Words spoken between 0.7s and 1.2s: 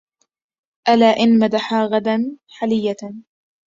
ألا